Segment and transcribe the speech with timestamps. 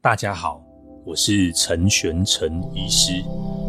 [0.00, 0.62] 大家好，
[1.04, 3.20] 我是陈玄陈医师，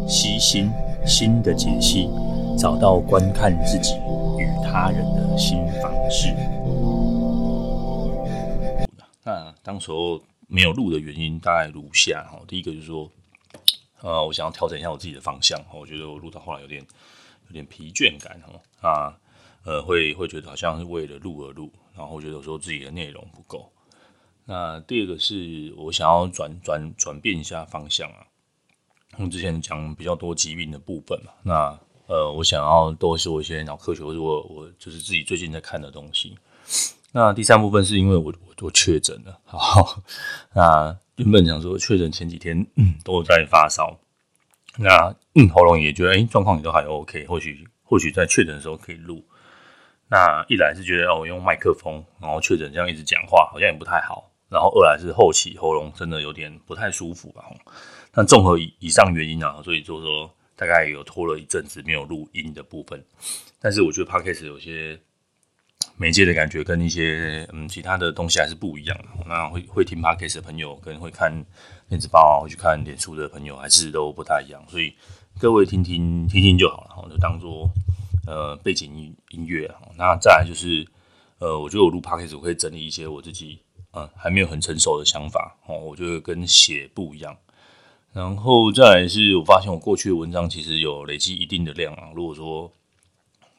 [0.06, 0.70] 悉心
[1.04, 2.08] 心的解析，
[2.56, 3.96] 找到观看自己
[4.38, 6.32] 与他人的新方式。
[9.24, 13.10] 那当时候没有录的原因大概如下哈，第一个就是说，
[14.00, 16.80] 呃，我想要调整一下我自己的方向，我觉得我录到后来有点
[17.48, 18.40] 有点疲倦感
[18.80, 19.18] 哈，啊，
[19.64, 23.68] 呃，会会觉得好像是为了录而录，然后觉得有时候自己的内容不够。
[24.50, 28.26] 那第二个是我想要转转转变一下方向啊，
[29.16, 36.36] 我之前讲比较多疾病的部分嘛，那呃，我想要多说一些脑科学，或者我我就是自己最近在看的东西。
[37.12, 40.02] 那第三部分是因为我我我确诊了，好，
[40.52, 44.00] 那原本想说确诊前几天嗯都在发烧，
[44.78, 45.14] 那
[45.54, 49.24] 喉咙也觉得哎状况也都还 OK，或许或许在确诊的时候可以录。
[50.08, 54.28] 那一来是觉得哦我用麦克风，然后确诊这样一直讲话好像也不太好。
[54.50, 57.44] 然后二来是后期喉咙真的有点不太舒服吧，
[58.12, 63.00] 那综合以上原因啊，所以就说大概有拖了一阵子没有录音的部分。
[63.60, 64.98] 但是我觉得 Podcast 有些
[65.96, 68.98] 媒介的感觉跟一些嗯其他的东西还是不一样。
[69.26, 71.32] 那会会听 Podcast 的朋友跟会看
[71.88, 74.60] 电子报啊、会去看脸书的朋友还是都不太一样。
[74.68, 74.92] 所以
[75.38, 77.70] 各位听听听听就好了，就当做
[78.26, 79.72] 呃背景音音乐。
[79.96, 80.84] 那再来就是
[81.38, 83.60] 呃，我觉得我录 Podcast 我可以整理一些我自己。
[83.92, 87.36] 嗯，还没有很成熟的想法哦，我觉得跟写不一样。
[88.12, 92.10] 然后再来是我发现我过去的文章其实有累积一定的量啊。
[92.14, 92.70] 如果说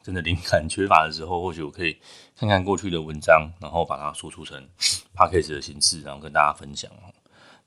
[0.02, 1.96] 真的灵感缺乏的时候，或许我可以
[2.36, 4.62] 看看过去的文章，然后把它输出成
[5.14, 6.90] podcast 的形式，然后跟大家分享。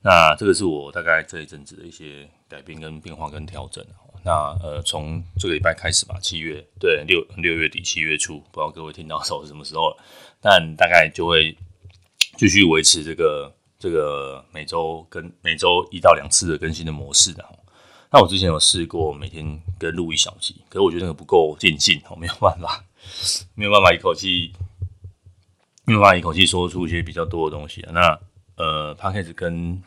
[0.02, 3.84] 那这个是我大概这一阵子的一些改变跟变化跟调整。
[4.24, 9.98] 那呃，从这个礼拜开始吧，七月对六六月底七月初，不知道各位听到的时候是什么时候了，
[10.42, 11.56] 但大概就会。
[12.38, 17.44] 继续维持这个这个每周跟每周一到两次的更新的模式的。
[18.12, 22.84] 那我之前有试过每天跟录一小集，可是我觉得那个不够尽兴，我没有办法，
[23.56, 24.54] 没有办法一口气，
[25.86, 27.86] 没有办法一口气说出一些比较多的东西。
[27.92, 28.18] 那
[28.56, 29.82] 呃，Podcast 跟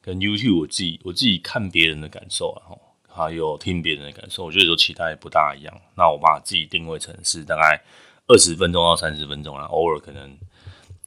[0.00, 2.70] 跟 YouTube 我自己我自己看别人的感受啊，
[3.08, 5.80] 还有听别人的感受，我觉得都期待不大一样。
[5.96, 7.82] 那我把自己定位成是大概
[8.28, 10.36] 二十分钟到三十分钟，啊偶尔可能。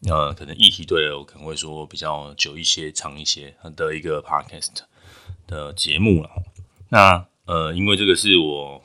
[0.07, 4.69] 呃，可能议题对了，我可能会说比较久一些、长一些的一个 podcast
[5.45, 6.29] 的节目了。
[6.89, 8.81] 那呃，因为这个是我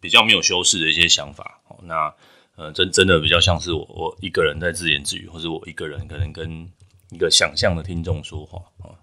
[0.00, 1.60] 比较没有修饰的一些想法。
[1.82, 2.12] 那
[2.56, 6.68] 呃，真真的比较像是我我一个人在自言自语，或者我一个人可能跟
[7.10, 8.60] 一个想象的听众说话，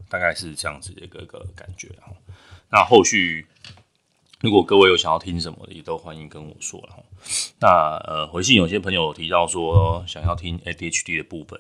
[0.10, 1.90] 大概是这样子的一个一个感觉。
[2.70, 3.46] 那后续。
[4.42, 7.04] 如果各位有想要听什么的，也都欢迎跟我说了。
[7.60, 11.60] 那呃，回信有些朋友提到说想要听 ADHD 的部分，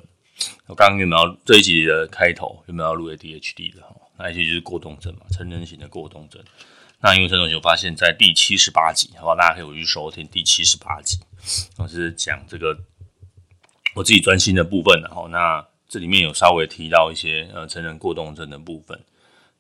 [0.65, 3.83] 我刚刚有没有这一集的开头有没有录 ADHD 的？
[4.17, 6.43] 那一集就是过动症嘛，成人型的过动症。
[7.01, 11.17] 那因为陈同学发现，在第七十八集，好吧，大家可以回去收听第七十八集，
[11.77, 12.77] 我是讲这个
[13.95, 15.01] 我自己专心的部分。
[15.01, 18.99] 然后那这里面有稍微提到一些呃成人过动症的部分。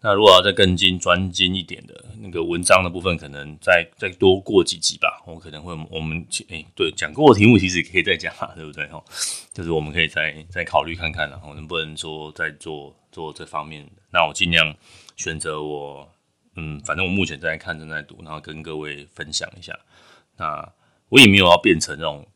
[0.01, 5.23] 那如果要再更精专精一点的那个文章的部分，可能再再多过几集吧。
[5.25, 9.03] 我可能会我们诶、欸、对讲过的题目其实可以再讲啊，对不对哈？
[9.51, 13.91] 就是我们可以再再考虑看看，然后能不能说再做做这方面的。
[14.11, 14.75] 那我尽量
[15.17, 16.07] 选择我
[16.55, 19.73] 嗯，反正我目前在看正在读，然后跟各位分享一下。
[20.37, 20.71] 那
[21.09, 22.27] 我也没有要变成那种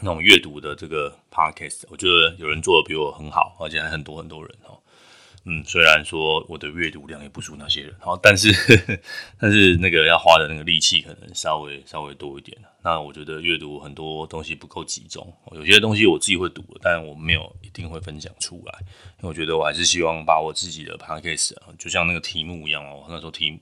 [0.00, 4.80] 那种阅读的这个 podcast，我觉得有人做的比我很好，而且还很多很多人哦。
[5.50, 8.52] 嗯，虽然说我的阅读量也不输那些人，好，但是
[9.40, 12.54] 但是那个要花的那个力气可能稍微稍微多一点。
[12.82, 18.78] 那我觉得阅读很多东西不够集中，有些东西我自己会读，但我没有一定会分享出来，
[19.18, 23.58] 因为我觉得我还是希望把我自己的 podcast 就像那个题目一样哦，那时候题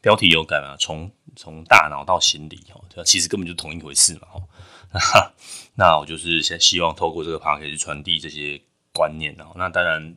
[0.00, 4.28] 标题有改嘛，从从大脑到心理哦，其实根本就同一回事嘛，
[4.94, 5.32] 哈，
[5.74, 8.60] 那我就是先希望透过这个 podcast 传递这些
[8.92, 10.14] 观念，然后那当然。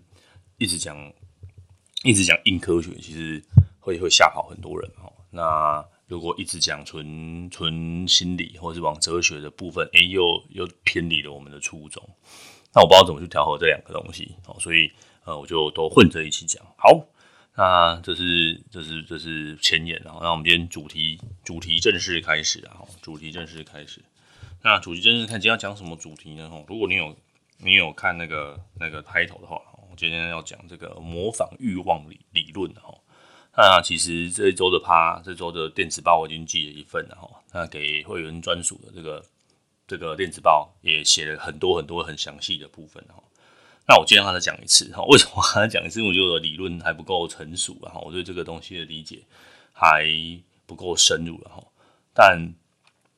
[0.59, 1.11] 一直讲，
[2.03, 3.41] 一直讲硬科学，其实
[3.79, 5.11] 会会吓跑很多人哦。
[5.31, 12.03] 那如果一直讲纯纯心理，或者是往哲学的部分，哎，又又偏离了我们的初衷。
[12.73, 14.91] 那我不知道怎么去调和这两个东西哦，所以
[15.23, 16.61] 呃，我就都混着一起讲。
[16.77, 17.05] 好，
[17.55, 20.19] 那这是这是这是前言然后。
[20.21, 24.03] 那我们今天主题主题正式开始啊，主题正式开始。
[24.61, 26.49] 那主题正式看今天要讲什么主题呢？
[26.51, 27.15] 哦，如果你有
[27.59, 29.61] 你有看那个那个 title 的话。
[29.99, 32.97] 今天要讲这个模仿欲望理理论哈，
[33.57, 39.21] 那其实这一周的趴，这周的电子报我已经寄了一份了哈，那给会员专属的这个
[39.85, 43.21] 这个电子报也写了很多很多很详细的部分哈。
[43.85, 45.99] 那我今天还再讲一次哈，为什么我还再讲一次？
[45.99, 49.21] 因为我觉得理论还不够成熟，然后我对这个东西的理解
[49.73, 50.07] 还
[50.65, 51.61] 不够深入了哈。
[52.13, 52.53] 但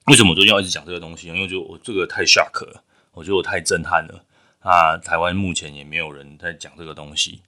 [0.07, 1.28] 为什么我最近要一直讲这个东西？
[1.28, 4.25] 因为就我这个太 shock 了，我觉得我太震撼了。
[4.62, 7.42] 啊，台湾目前也没有人在讲这个东西，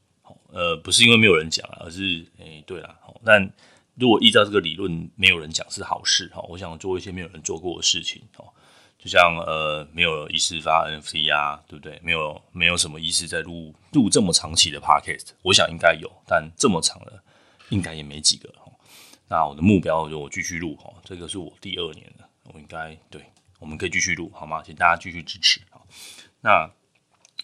[0.51, 3.50] 呃，不是因为没有人讲，而是诶、欸，对了，但
[3.95, 6.42] 如果依照这个理论，没有人讲是好事哈。
[6.50, 8.51] 我想做一些没有人做过的事情哦。
[8.98, 12.00] 就像呃，没有一次发 NFT 啊，对不对？
[12.01, 17.21] 没有没有什么医师在录录这么长期的 Podcast，我想应该有，但这么长的
[17.69, 18.50] 应该也没几个。
[19.27, 23.21] 那我的目标就我继续录哈，这个是我第二年了，我应该对，
[23.59, 24.62] 我们可以继续录好吗？
[24.63, 25.59] 请大家继续支持。
[26.42, 26.69] 那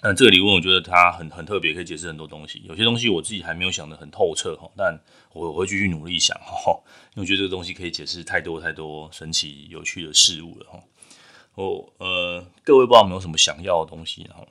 [0.02, 2.62] 但，这个理论我觉得它很很特别，可以解释很多东西。
[2.66, 4.98] 有些东西我自己还没有想得很透彻哈，但
[5.34, 6.72] 我会继续努力想哈，
[7.16, 10.80] 因为我觉得这个东西可以解释太多太多神奇有趣的事物了哈。
[11.56, 14.26] 我呃，各位不知道有没有什么想要的东西？
[14.30, 14.48] 然后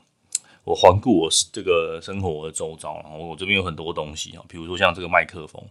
[0.64, 5.64] 我环顾我这个生活的周遭，然后我这边有很多东西啊，比如说像这个麦克风，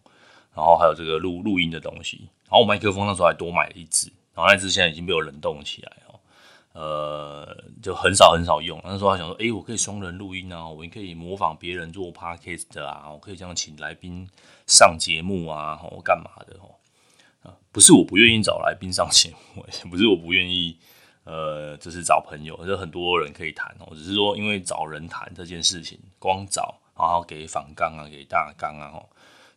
[0.55, 2.21] 然后还有这个录录音的东西。
[2.45, 6.06] 然后我麦克风那时候还多买了一支，然后那支现在已经被我冷冻起来哦，
[6.77, 8.79] 呃，就很少很少用。
[8.83, 14.29] 那时候还想说，哎，我可以双人录音啊，我也可以模仿别人做 podcast 啊，我可以这样请来宾
[14.67, 16.75] 上节目啊，或干嘛的哦？
[17.41, 20.77] 啊，不是我不愿意找来宾上节目， 不是我不愿意。
[21.29, 23.93] 呃，就是找朋友，就很多人可以谈哦。
[23.93, 29.05] 只是说，因为找人谈这件事情，光找然后给访纲啊，给大纲啊，哦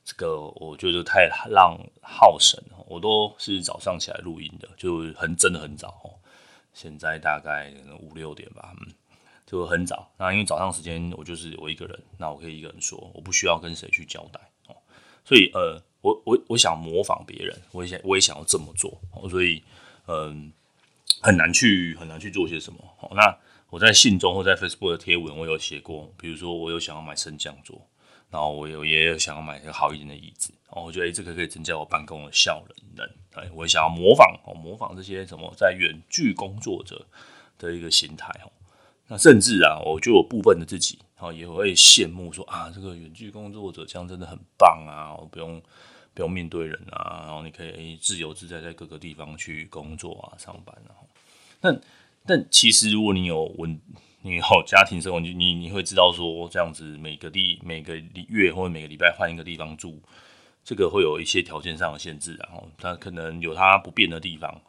[0.02, 2.60] 这个我觉得太让耗神。
[2.88, 6.10] 我都是早上起来录音的，就很真的很早哦。
[6.72, 8.92] 现在大概五六点吧，嗯，
[9.46, 10.10] 就很早。
[10.18, 14.76] 那因为早上时间我就是我一个人，那我可以一个人说，我不需要跟谁去交代哦。
[15.24, 19.00] 所以呃，我我我想模仿别人，我也想我也想要这么做。
[19.28, 19.62] 所以
[20.06, 20.52] 嗯。
[21.22, 22.78] 很难去很难去做些什么。
[22.96, 23.36] 好，那
[23.68, 27.78] 我在信中或在 Facebook 的贴文，我有写过，比如说我有想要买升降桌，
[28.30, 32.62] 然后我有也有想要买一个好一点的椅子，然后我觉得诶，这个可以增加我办公的效
[32.96, 33.08] 能。
[33.34, 37.04] 哎，我也想要模仿哦，模仿这些什么在远距工作者
[37.58, 38.50] 的一个心态哦。
[39.08, 45.62] 那甚至啊，我就有部分的自己哦，也会羡慕说啊，这个远距工作者这样真的很棒啊，我不用。
[46.12, 50.90] 不用面对人啊，然后你可以自由自在在各个地方去工作啊、上班啊。
[51.60, 51.80] 但
[52.26, 53.80] 但其实如果你有稳，
[54.22, 57.96] 你有家庭生活，你你你会知道说，这样子每个地每个
[58.28, 60.00] 月或者每个礼拜换一个地方住，
[60.62, 64.60] 这个会有一些条件上的限制，然后它可能有它不变的地方。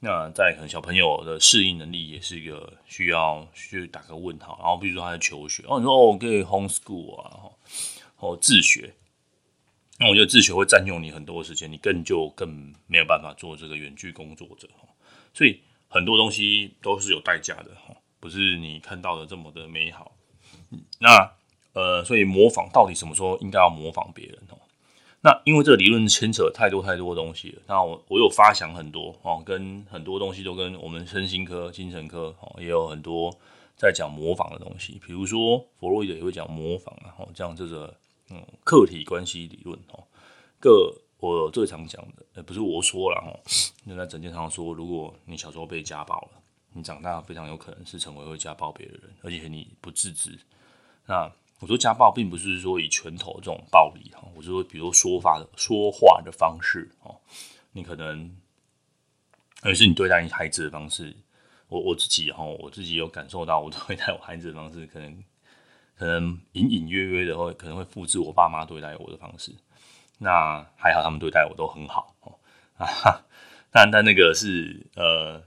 [0.00, 4.58] 那在可能小朋友的适应能力也是一个需要去打个问号。
[4.60, 7.54] 然后比如说他在求学，哦，你说哦可以 homeschool 啊，
[8.18, 8.92] 哦自学。
[10.00, 14.68] 那我觉得自学会占用你很多时间，你更就更没有办法做这个远距工作者。
[15.32, 17.70] 所以很多东西都是有代价的，
[18.22, 20.12] 不是你看到的这么的美好。
[21.00, 21.32] 那
[21.74, 24.56] 呃，所以模仿到底什么时候应该要模仿别人哦？
[25.22, 27.62] 那因为这个理论牵扯太多太多东西了。
[27.66, 33.36] 那我我有发想很多哦，跟很多东西都跟我们身心科、精神科哦也有很多
[33.76, 37.92] 在讲模仿的东西，比如说弗洛伊德也会讲模仿啊，哦这样这个。
[38.30, 40.04] 嗯，客体关系理论哦，
[40.58, 43.36] 个我最常讲的，呃，不是我说了哦，
[43.84, 46.41] 那在诊间上说，如果你小时候被家暴了，
[46.72, 50.38] 你长大非常有可能是成为会家暴别的人，而且你不自知。
[51.06, 51.30] 那
[51.60, 57.14] 我说家暴并不是说以拳头这种暴力哈，我说比如说话的说话的方式哦，
[57.72, 58.36] 你可能，
[59.62, 61.14] 而是你对待你孩子的方式，
[61.68, 65.22] 我我自己哈，我自己有感受到我对待我孩子的方式可能。
[65.94, 69.52] 可能隐隐约约的会可能会复制我爸妈对待我的方式，
[70.18, 72.34] 那还好他们对待我都很好哦
[72.76, 73.22] 啊，
[73.70, 75.40] 但但那个是呃，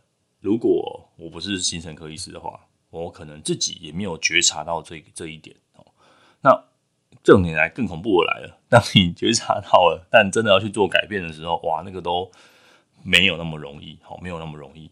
[0.46, 5.84] 如果我不是精神科医师的话，我可能自己也没有觉察到这这一点哦。
[6.42, 6.52] 那
[7.24, 12.32] 这种年来更恐怖的来了，当你觉察到了，但真的要去做改变的时候，哇，那个都
[13.02, 14.92] 没有那么容易，好，没有那么容易。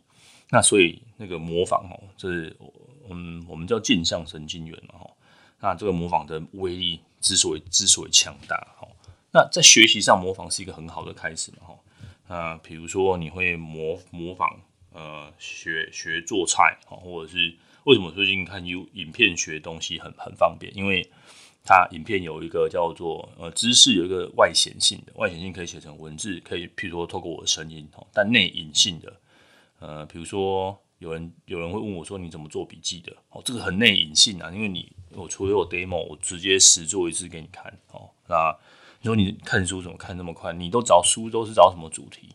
[0.50, 2.58] 那所以那个模仿哦，就是
[3.12, 5.12] 嗯，我们叫镜像神经元嘛，哈。
[5.60, 8.88] 那这个模仿的威力之所以之所以强大，哈，
[9.32, 11.76] 那在学习上模仿是一个很好的开始嘛，哈。
[12.28, 14.60] 那比如说你会模模仿，
[14.94, 20.72] 呃，学学做菜，哈，或者是为什么最近看 U 影片学东西很很方便？
[20.76, 21.10] 因为
[21.66, 29.14] 它影片有一个叫做呃知识有一个外显性的，外显性可以写成文字，可以譬如说透过我的声音哦，但内隐性的，
[29.80, 30.80] 呃，比如说。
[31.00, 37.66] 有人有人会问我说：“你怎么做笔记的？”哦，这个很内隐性啊，因为你我除了有 demo，我直接实做一次给你看。
[37.92, 38.58] 哦，那
[39.02, 40.54] 你说你看书怎么看那么快？
[40.54, 42.30] 你都找书都是找什么主题？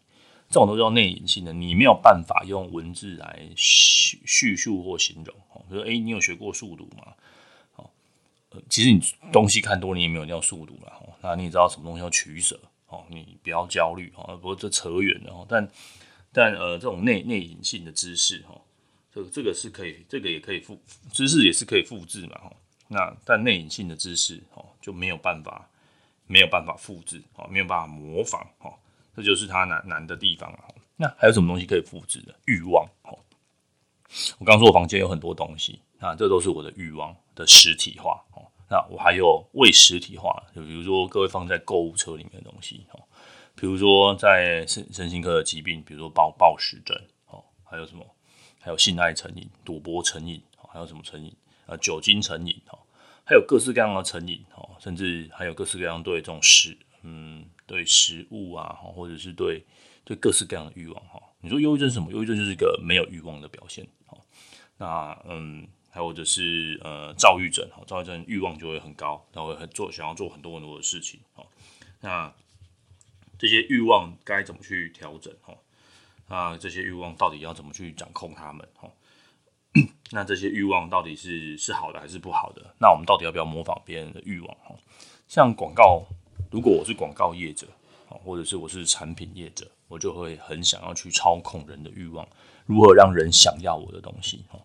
[0.48, 5.34] 这种都叫内隐性的，你没有办法用文字来叙叙述或形容。
[5.52, 7.12] 哦，比如说，诶，你有学过速读吗？
[7.76, 7.90] 哦，
[8.70, 9.00] 其实你
[9.30, 10.92] 东西看多，你也没有那种速度了。
[11.20, 14.36] 那你也知道什么东西要取舍哦，你不要焦虑哦。
[14.36, 15.68] 不过这扯远了，但
[16.32, 18.58] 但呃，这种内内隐性的知识哈，
[19.12, 20.80] 这个这个是可以，这个也可以复
[21.12, 22.52] 知识也是可以复制嘛哈。
[22.86, 25.68] 那但内隐性的知识哦，就没有办法
[26.26, 28.72] 没有办法复制哦，没有办法模仿哦，
[29.18, 30.58] 这就是它难难的地方了。
[30.94, 32.32] 那还有什么东西可以复制的？
[32.46, 33.18] 欲望哦。
[34.38, 38.46] 我刚说我房间有很多东西，那这都是我的欲望的实体化哦。
[38.70, 43.02] 那我还有未实体化，就比如说各位放在购物车里面的东西哦，
[43.56, 46.96] 比如说在身身心科的疾病，比如说暴暴食症
[47.26, 48.06] 哦，还有什么？
[48.60, 50.40] 还有性爱成瘾、赌博成瘾，
[50.72, 51.34] 还有什么成瘾？
[51.66, 52.78] 呃，酒精成瘾哦，
[53.24, 59.64] 还有各式各样的成瘾哦，甚至还有各式各样对这种食，嗯，对食物啊，或者是对
[60.04, 61.22] 对各式各样的欲望哈。
[61.40, 62.10] 你说忧郁症是什么？
[62.10, 63.86] 忧郁症就是一个没有欲望的表现。
[64.78, 71.44] 那嗯，还有就是呃，躁郁症，哈，躁郁症欲望就会很高，然后很做想要做很多很多的事情，哈。
[72.00, 72.32] 那
[73.38, 75.54] 这些欲望该怎么去调整，哈？
[76.28, 78.88] 那这些欲望到底要怎么去掌控他们，哈？
[80.12, 82.74] 那这些欲望到底是是好的还是不好的？
[82.80, 84.74] 那我们到底要不要模仿别人的欲望，哈？
[85.26, 86.06] 像广告，
[86.50, 87.66] 如果我是广告业者，
[88.24, 92.26] 或者是我是产品业者，我就会很想要去操控人的欲望，
[92.64, 94.58] 如何让人想要我的东西，哈？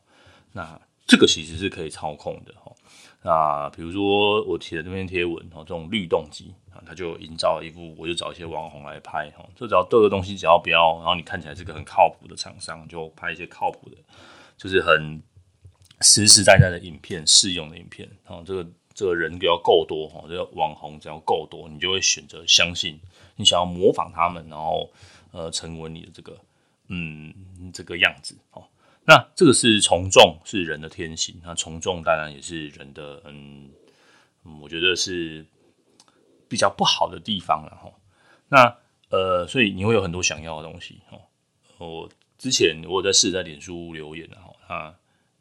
[0.53, 2.71] 那这个其实是可以操控的哈。
[3.21, 9.45] 那比如说我贴的这篇贴文哈，这种律动机啊，它就营造了一副，我就找一些网红来拍哈。
[9.55, 13.97] 这只要对的东西只要不要，然后你看起来是个很靠谱的厂商，就拍一些靠谱的，
[14.57, 15.21] 就是很
[16.01, 18.09] 实实在在的影片，适用的影片。
[18.25, 22.99] 然后这个这个人只要够多哈，这个网红只要够多，你就会选择相信，
[23.35, 24.89] 你想要模仿他们，然后
[25.31, 26.37] 呃成为你的这个
[26.87, 27.33] 嗯
[27.73, 28.63] 这个样子哦。
[29.05, 31.35] 那这个是从众，是人的天性。
[31.43, 33.69] 那从众当然也是人的，嗯，
[34.61, 35.45] 我觉得是
[36.47, 37.91] 比较不好的地方了哈。
[38.47, 38.77] 那
[39.09, 41.19] 呃，所以你会有很多想要的东西哦。
[41.79, 44.95] 我之前我在试在脸书留言哈，那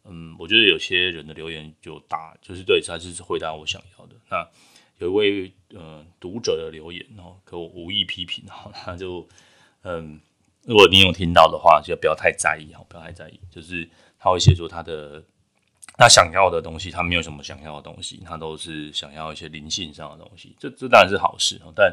[0.04, 4.14] 嗯，我觉得有些人的留言就大，就是对，他是回答我想要的。
[4.30, 4.49] 那
[4.99, 9.28] 有一位呃读者的留言哦，可我无意批评哈，他就
[9.82, 10.21] 嗯。
[10.64, 13.40] 如果你有听到的话，就不要太在意，不要太在意。
[13.50, 15.21] 就是他会写出他的
[15.99, 20.54] 他想要的东西，他没有什么想要的东西，他都是想要一些灵性上的东西。
[20.61, 21.92] 这这当然是好事哦，但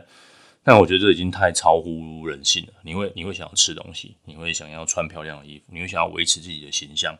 [0.64, 2.74] 但我觉得这已经太超乎人性了。
[2.84, 7.18] 你会你会想要吃东西，你会想要穿漂亮的衣服，你会想要维持自己的形象，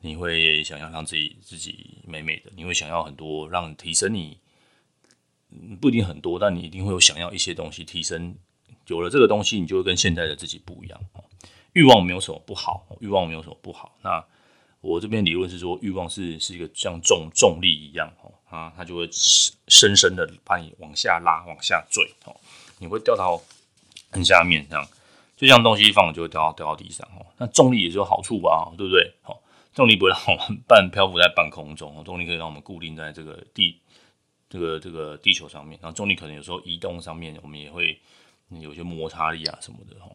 [0.00, 4.38] 你会想要让自己自己美美的，你会想要很多让提升你，
[5.80, 8.34] 不一定很多，但你一定会有想要一些东西提升。
[8.86, 11.00] 有了这个东西，你就会跟现在的自己不一样。
[11.72, 13.96] 欲望没有什么不好，欲望没有什么不好。
[14.02, 14.24] 那
[14.80, 22.34] 我这边理论是说，欲望是是一个像重重力一样哦，啊，它就会深深的把你往下拉、往下坠，哦，
[22.78, 23.42] 你会掉到
[24.10, 24.88] 很下面，这样，
[25.36, 27.26] 就像东西一放，就会掉到掉到地上，哦。
[27.38, 29.12] 那重力也是有好处吧，对不对？
[29.24, 29.36] 哦，
[29.76, 33.80] 重力不会让我们半漂浮在半空中，重力可以让我们固定在这个地
[34.50, 35.78] 这个这个地球上面。
[35.80, 38.00] 然后重力可能有时候移动上面，我们也会。
[38.60, 40.06] 有些摩擦力啊什么的哈，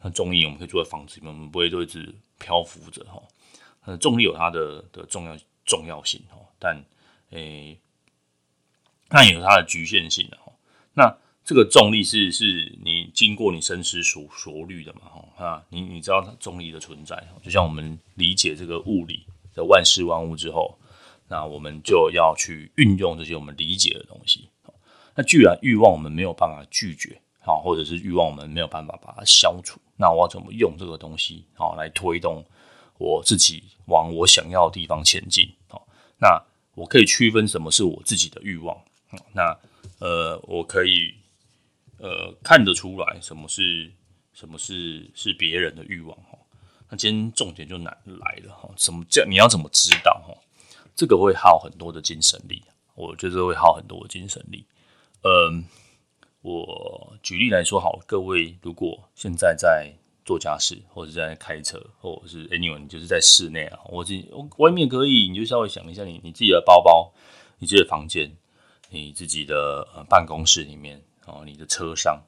[0.00, 3.22] 那重力我们可以坐在房子里面，我们不会就一直漂浮着哈。
[3.84, 6.84] 那重力有它的的重要重要性哈，但
[7.30, 7.78] 诶，
[9.08, 10.52] 那也有它的局限性的哈。
[10.94, 19.24] 那这个重力是是你经过你深思熟熟虑的嘛哈啊，你你知道它重力的存在，就像我们理解这个物理
[19.54, 20.76] 的万事万物之后，
[21.28, 24.48] 那我们就要去运用这些我们理解的东西。
[25.14, 27.22] 那既然欲望我们没有办法拒绝。
[27.38, 29.78] 好，或者是欲望，我们没有办法把它消除。
[29.96, 32.44] 那我要怎么用这个东西，好来推动
[32.98, 35.48] 我自己往我想要的地方前进？
[35.68, 35.86] 好，
[36.18, 36.42] 那
[36.74, 38.76] 我可以区分什么是我自己的欲望。
[39.32, 39.56] 那
[40.00, 41.14] 呃，我可以
[41.98, 43.92] 呃看得出来什么是
[44.32, 46.16] 什么是是别人的欲望。
[46.18, 46.38] 哈，
[46.90, 48.52] 那今天重点就难来了。
[48.52, 50.12] 哈，什么叫你要怎么知道？
[50.26, 50.34] 哈，
[50.94, 52.62] 这个会耗很多的精神力。
[52.94, 54.64] 我觉得会耗很多的精神力。
[55.22, 55.64] 嗯。
[56.42, 59.92] 我举例来说好，各位如果现在在
[60.24, 67.12] 做家事，或者在开车，或者是 anyway，你就是在室内啊，我自己外面可以，你就稍微想一下你，你你自己的包包，
[67.58, 68.30] 你自己的房间，
[68.90, 72.22] 你自己的呃办公室里面哦，你的车上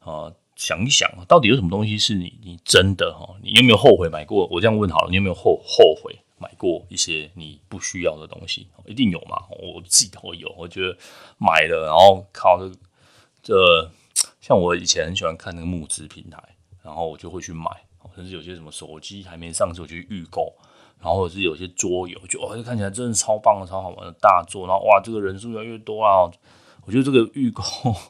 [0.00, 4.46] 哦，想一想，到底有什么东西是你你真的哈，你有没有后悔买过？
[4.50, 8.68] 我这样问好了，你有没有后后悔买过一些你不需要的东西？
[8.86, 9.42] 一定有嘛？
[9.50, 10.96] 我自己都有，我觉得
[11.38, 12.70] 买了，然后靠这。
[13.42, 13.90] 这
[14.38, 16.38] 像我以前很喜欢看那个募资平台，
[16.82, 17.70] 然后我就会去买，
[18.14, 20.52] 甚至有些什么手机还没上市，我就去预购，
[21.00, 26.28] 然后是有些桌游，就哇，就看起来真的超棒的、超好玩的大作，然后哇，这个人数越来越多啊！
[26.90, 27.62] 我觉得这个预购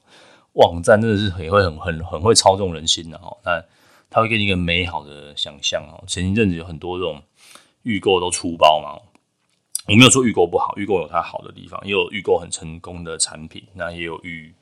[0.56, 3.36] 网站真的是很会很很很会操纵人心的哈。
[3.44, 3.62] 那
[4.08, 6.02] 他会给你一个美好的想象哦。
[6.06, 7.22] 前一阵子有很多这种
[7.82, 8.98] 预购都出包嘛，
[9.86, 14.54] 我没有说预购不好，预购有它好的地方，也有预购很成功的产品，那也有预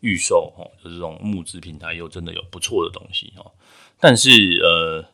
[0.00, 3.52] 预售哦，就是这种募资平台又真的有不错的东西哦。
[4.00, 4.30] 但是
[4.62, 5.04] 呃，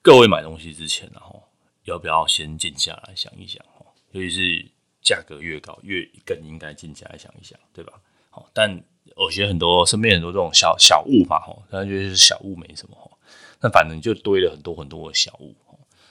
[0.00, 1.42] 各位买东西之前然后。
[1.84, 3.86] 要不要先静下来想一想哦？
[4.10, 4.66] 尤其是
[5.06, 7.92] 价格越高，越更应该静下来想一想，对吧？
[8.28, 8.82] 好，但
[9.14, 13.18] 我觉得很多身边很多这种小小物嘛，哈，大家觉得是小物没什么，
[13.60, 15.54] 那反正就堆了很多很多的小物，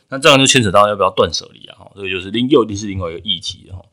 [0.07, 1.75] 那这样就牵扯到要不要断舍离啊？
[1.75, 3.83] 哈，这个就是另又一定是另外一个议题哈。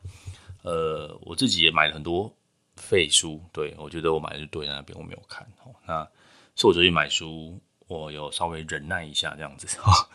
[0.61, 2.33] 呃，我自己也买了很多
[2.77, 5.45] 废书，对，我觉得我买的是堆在那边，我没有看，
[5.85, 6.07] 那
[6.55, 10.09] 是我最近买书，我有稍微忍耐一下这样子哈。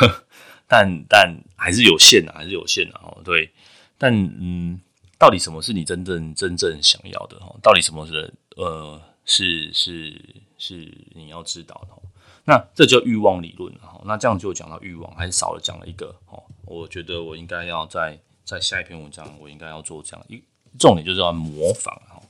[0.68, 3.22] 但但还是有限的，还是有限的哦。
[3.24, 3.50] 对，
[3.98, 4.80] 但嗯，
[5.18, 7.36] 到底什么是你真正真正想要的？
[7.40, 11.96] 哈，到底什么是呃是是是你要知道的？
[12.44, 13.74] 那这叫欲望理论。
[13.80, 16.14] 哈，那这样就讲到欲望，还是少了讲了一个。
[16.28, 20.40] 哦，我觉得我应该要在在下一篇文章，我应该要做这样一
[20.78, 21.92] 重点，就是要模仿。
[22.08, 22.22] 哈，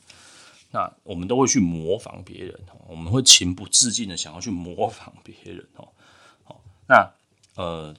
[0.71, 2.59] 那我们都会去模仿别人，
[2.89, 5.65] 我们会情不自禁的想要去模仿别人。
[5.77, 5.87] 哦，
[6.45, 7.13] 好，那
[7.57, 7.95] 呃。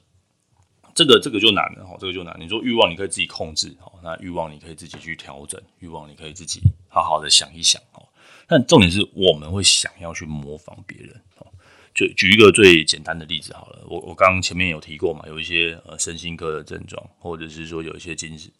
[1.00, 2.36] 这个这个就难了哈，这个就难。
[2.38, 8.04] 你说欲望你可以自己控制哈，那欲望你可以自己去调整，欲望你可以自己好好的想一想哈。
[8.46, 11.48] 但重点是我们会想要去模仿别人哈。
[11.96, 18.52] 就举一个最简单的例子好了，我我刚刚前面有提过嘛，有一些呃身心科的症状，或者是说有一些精神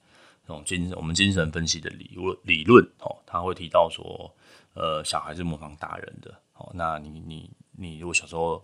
[0.48, 4.34] 那种精神我们精神分析的理论理论哦，他会提到说
[4.76, 8.64] 呃小孩是模仿大人的哦，那你你你如果小时候。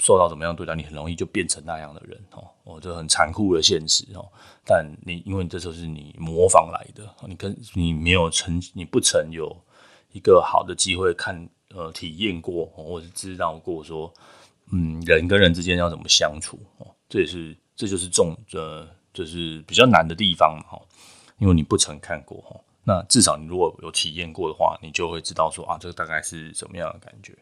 [0.00, 4.26] 受到怎么样对待，你很容易就变成那样的人哦，哦，这很残酷的现实哦。
[4.64, 9.54] 但你因为这就是你模仿来的，你跟你没有曾，你不曾有
[10.12, 14.12] 一个好的机会看呃体验过，或者是知道过说，
[14.72, 20.80] 嗯，人跟人之间要怎么相处哦，这也是这就是重呃，就是比较难的地方哈，
[21.38, 22.58] 因为你不曾看过哈。
[22.82, 27.36] 那至少你如果有体验过的话，你就会知道说啊，这个大概是什么样的感觉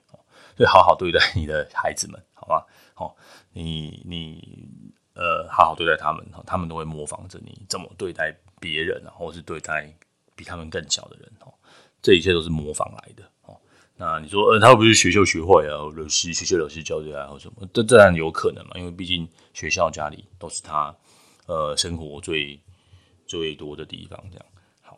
[0.58, 0.64] 哦。
[0.64, 2.22] 所以好好对待你的孩子们。
[2.34, 3.16] 好吧，好，
[3.52, 4.68] 你你
[5.14, 9.92] 呃，好好对待他们，他们都会模仿着你怎么对待别人，或是对待
[10.34, 11.52] 比他们更小的人，哦，
[12.00, 13.60] 这一切都是模仿来的，哦。
[13.96, 15.76] 那你说，呃，他不是学校学坏啊？
[15.94, 17.68] 老师学校老师教的啊，或什么？
[17.74, 20.94] 这自然有可能嘛，因为毕竟学校、家里都是他
[21.46, 22.58] 呃生活最
[23.26, 24.46] 最多的地方，这样。
[24.80, 24.96] 好，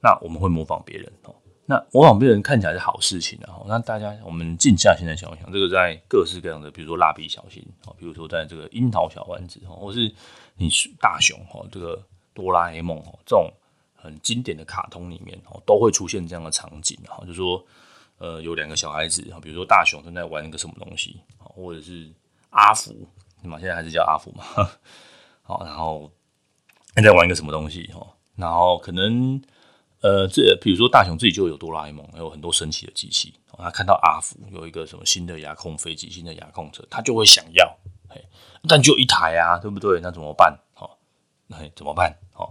[0.00, 1.34] 那我们会模仿别人，哦。
[1.64, 10.12] 那模仿别人看起来是好事情，啊那大家我们静下心来想一想，这个在各式各样的，比如说蜡笔小新啊，比如说在这个樱桃小丸子，或是
[10.56, 10.68] 你
[11.00, 12.02] 大雄哈，这个
[12.34, 13.48] 哆啦 A 梦这种
[13.94, 17.64] 很经典的卡通里面哦都会出现这样的场景哈，就是说
[18.18, 22.10] 呃有两个小孩子，比如说大雄正在玩一个什么东西，或者是
[22.50, 22.92] 阿福，
[23.40, 23.58] 对吗？
[23.60, 24.44] 现在还是叫阿福嘛，
[25.42, 26.10] 好， 然后
[26.96, 29.40] 在玩一个什么东西哈，然后可能。
[30.02, 33.34] 呃，这比如说大雄自己就有哆啦 A 梦，还有很多神奇的机器。
[33.56, 37.78] 他看到阿福有一个什么新的遥控飞机、新的遥控车，他就会想要。
[38.08, 38.20] 嘿，
[38.68, 40.00] 但就一台啊，对不对？
[40.00, 40.58] 那怎么办？
[40.74, 40.90] 哦，
[41.46, 42.16] 那，怎么办？
[42.34, 42.50] 哦，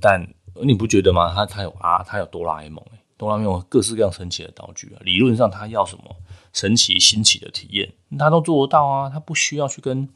[0.00, 0.26] 但
[0.62, 1.34] 你不觉得吗？
[1.34, 2.82] 他他有啊，他有哆啦 A 梦，
[3.18, 5.02] 哆啦 A 梦各式各样神奇的道具啊。
[5.04, 6.16] 理论上他要什么
[6.54, 9.10] 神奇新奇的体验，他都做得到啊。
[9.10, 10.08] 他不需要去跟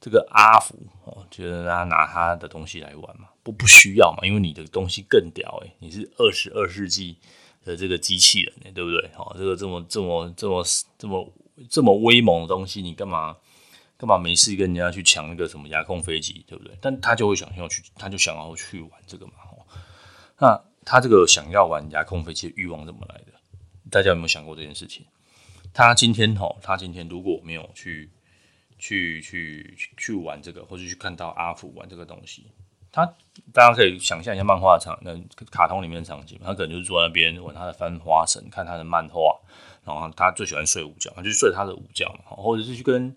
[0.00, 3.30] 这个阿福哦，觉得他拿他的东西来玩嘛。
[3.46, 7.16] 不不需要嘛，因为你的东西更屌诶，你是二十二世纪
[7.64, 9.08] 的这个机器人诶，对不对？
[9.16, 10.64] 哦，这个这么这么这么
[10.98, 11.32] 这么
[11.70, 13.36] 这么威猛的东西，你干嘛
[13.96, 16.76] 干嘛没事跟人家去抢那个什么遥控飞机，对不对？
[16.80, 19.34] 但他就会想要去，他就想要去玩这个嘛。
[19.52, 19.62] 哦
[20.38, 23.32] 那他这个想要玩遥控飞机的欲望怎么来的？
[23.92, 25.06] 大家有没有想过这件事情？
[25.72, 28.10] 他今天哦，他今天如果没有去
[28.76, 32.46] 去去去玩这个，或者去看到阿福玩这个东西。
[32.96, 33.04] 他
[33.52, 35.14] 大家可以想象一下漫画场，那
[35.50, 39.38] 卡通里面的场景，他可能就是坐在那边玩他的翻花绳，看他的漫画，
[39.84, 43.14] 然后他最喜欢睡午觉，他就睡他的午觉嘛，或者是去跟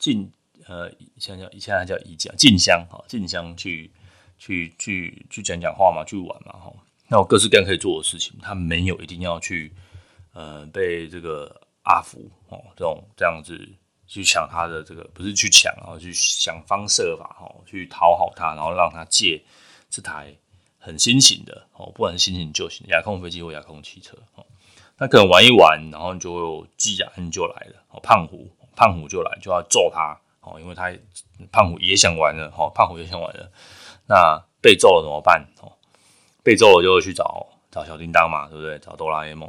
[0.00, 0.28] 静
[0.66, 3.88] 呃，现在叫现在叫怡讲静香哈，静香去
[4.36, 6.72] 去去去讲讲话嘛，去玩嘛哈，
[7.06, 9.72] 那我各式各样可以做的事情，他没有一定要去
[10.32, 13.56] 呃被这个阿福哦这种这样子。
[14.10, 19.40] 去抢他的这个，不是去抢，然后去想方设法哈，去讨好他，然后让他借
[19.88, 20.34] 这台
[20.80, 24.44] 很新型的哦，不管是新型旧型的遥控飞机或遥控汽车哦，
[24.98, 30.92] 那可能玩一玩，然后就会有技安就来了哦，胖虎胖虎就来就要揍他哦，因为他
[31.52, 33.48] 胖虎也想玩了，哦，胖虎也想玩了，
[34.08, 35.46] 那被揍了怎么办？
[35.62, 35.70] 哦，
[36.42, 38.76] 被揍了就去找找小叮当嘛，对不对？
[38.80, 39.48] 找哆啦 A 梦。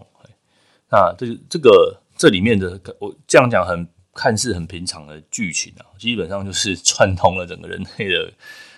[0.93, 8.32] 那这这个这里面的我这样讲很看似很平常的剧情啊，基本上就是 串通了整个人类的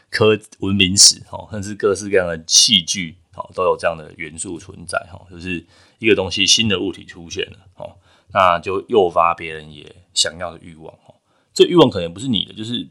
[0.10, 5.66] 科文明史哦，甚至各式各样的器具哦，都有这样的元素存在哈，就是
[5.98, 7.96] 一个东西新的物体出现了哦，
[8.32, 11.16] 那就诱发别人也想要的欲望哦，
[11.54, 12.88] 这欲望可能不是你的，就是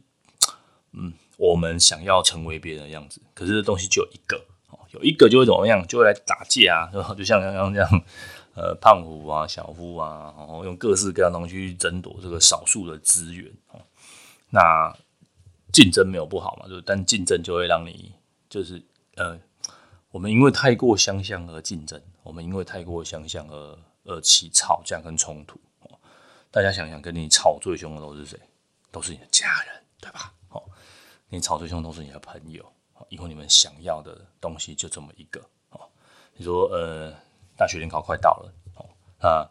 [0.92, 4.36] 嗯，我们想要成为别人的样子，可是这东西就有一个
[4.70, 8.04] 哦，有一个就会怎么样，就会来打架啊， 就像刚刚这样。
[8.54, 13.80] 呃，胖虎啊，小夫啊，然后用各式各样的东西去争夺这个少数的资源哦。
[14.50, 14.94] 那
[15.72, 18.12] 竞争没有不好嘛，就但竞争就会让你
[18.50, 18.82] 就是
[19.16, 19.40] 呃，
[20.10, 25.58] 我们因为太过相像而竞争，我们因为太过相像而而起吵架跟冲突。
[26.50, 28.38] 大家想想，跟你吵最凶的都是谁？
[28.90, 30.30] 都是你的家人，对吧？
[30.50, 30.62] 哦，
[31.30, 32.62] 你吵最凶都是你的朋友，
[33.08, 35.80] 因为你们想要的东西就这么一个哦。
[36.34, 37.14] 你说呃。
[37.56, 38.86] 大学联考快到了，哦，
[39.20, 39.48] 那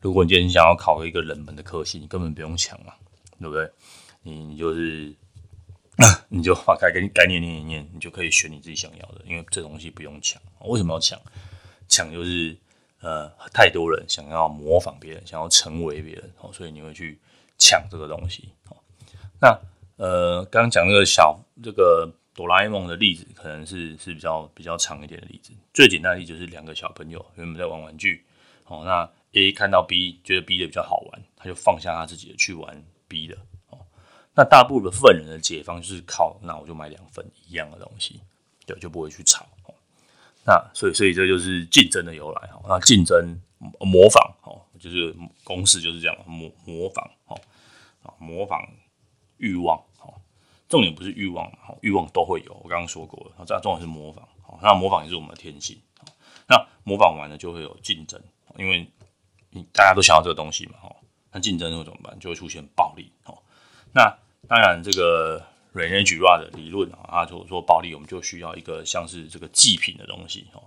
[0.00, 2.94] 如果你今天想要考一个冷门的科系，你根本不用抢嘛，
[3.40, 3.70] 对不对？
[4.22, 5.14] 你就是，
[6.28, 10.40] 你就把该给你概念念一念，你就可以选你自己想要的，因为这东西不用抢。
[10.60, 11.20] 为什么要抢？
[11.88, 12.56] 抢就是
[13.00, 17.18] 呃，太多人想要模仿别人，想要成为别人，哦，所以你会去
[17.58, 18.52] 抢这个东西。
[19.40, 19.58] 那
[19.96, 22.12] 呃，刚刚讲那个小这个。
[22.34, 25.52] 哆啦 A 梦的例子可能是是比较比较长一点的例子。
[25.72, 28.24] 最简单例子就是两个小朋友原本在玩玩具，
[28.66, 29.08] 哦，那
[29.40, 33.36] A 看到 B 觉得 B 的比较好玩，他就放下他自己的去玩 B 的，
[33.70, 33.78] 哦，
[34.34, 38.20] 那大部分人的解方就是靠，那我就买两份一样的东西，
[38.66, 39.74] 对，就不会去吵，哦，
[40.44, 43.40] 那所以所以这就是竞争的由来，哦，那竞争
[43.78, 47.40] 模仿，哦，就是公式就是这样，模模仿，哦，
[48.02, 48.68] 啊，模仿
[49.38, 49.80] 欲望。
[50.74, 52.52] 重点不是欲望，好，欲望都会有。
[52.64, 56.04] 我刚刚说过了，这重点是模仿，好，那模仿也是我们的天性，好，
[56.48, 58.20] 那模仿完了就会有竞争，
[58.58, 58.84] 因为
[59.50, 60.96] 你大家都想要这个东西嘛，哈，
[61.30, 62.18] 那竞争会怎么办？
[62.18, 63.40] 就会出现暴力，好，
[63.92, 65.40] 那当然这个
[65.72, 70.60] René Girard 的理论啊，他就说暴力，我们就需要一个像是这个祭品的东西，哈，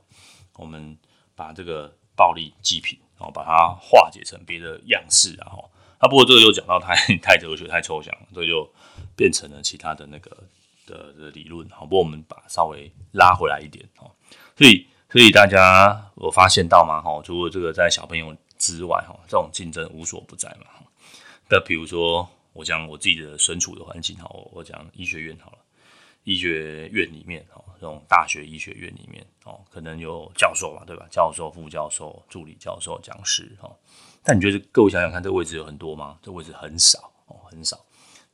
[0.56, 0.98] 我们
[1.36, 8.72] 把这个暴力祭品，然后把它化解成别的样式，然后，啊，不过这个又讲到太太哲学、太抽象，所以就。
[9.17, 10.30] 变成了其他的那个
[10.86, 14.10] 的的理论，好，不过我们把稍微拉回来一点，哦，
[14.56, 17.01] 所以所以大家有发现到吗？
[17.01, 20.67] 哈，除了这个在小朋友之外，哈，这种竞争无所不在嘛。
[21.49, 25.58] 那比如说，我讲我自己的身处的环境，哈，我讲医学院好了，
[26.23, 31.08] 医学院里面，哈，这种大学医学院里面，哦，可能有教授嘛，对吧？
[31.10, 33.69] 教授、副教授、助理教授、讲师，哈。
[34.23, 36.19] 但你觉得各位想想看，这位置有很多吗？
[36.21, 37.80] 这位置很少，哦，很少。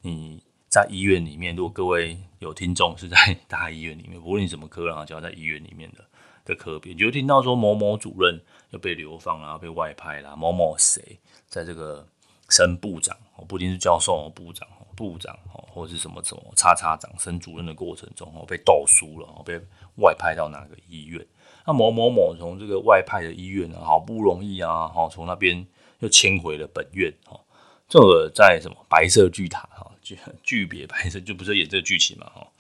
[0.01, 0.43] 你。
[0.73, 3.15] 在医院里面，如果各位有听众是在
[3.47, 6.03] 大医院里面，无论你什么科，然后只要在医院里面的
[6.43, 12.03] 的科别，你就听到说某某主任要被流放啦，被外派啦，某某谁在这个
[12.49, 13.15] 升部长，
[13.47, 15.37] 不一定是教授，部长，部长，
[15.71, 19.61] 或是什么什么叉叉长升主任的过程中哦，被斗输了，被
[19.97, 21.23] 外派到哪个医院？
[21.67, 25.67] 那某某某从这个外派的医院呢，好不容易啊，好从那边
[25.99, 27.39] 又迁回了本院，哈，
[27.87, 29.91] 这个在什么白色巨塔，哈。
[30.03, 32.51] 剧 剧别拍摄就不是演这个剧情嘛，哈，